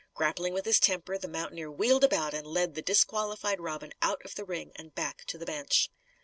[0.15, 4.33] Grappling with his temper, the mountaineer wheeled about and led the disqualified Robin out of
[4.33, 5.91] the ring and back to the bench.